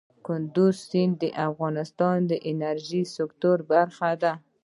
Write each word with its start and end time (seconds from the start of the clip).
کندز 0.27 0.75
سیند 0.87 1.15
د 1.21 1.23
افغانستان 1.47 2.17
د 2.31 2.31
انرژۍ 2.51 3.03
سکتور 3.15 3.57
برخه 3.71 4.11
ده. 4.21 4.33